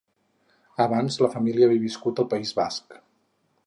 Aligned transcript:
Abans 0.85 1.19
la 1.25 1.29
família 1.35 1.69
havia 1.71 1.85
viscut 1.87 2.23
al 2.25 2.31
País 2.35 2.59
Basc. 2.63 3.03